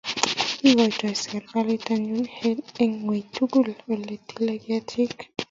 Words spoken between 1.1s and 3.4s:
serikalit onyo eng' wiy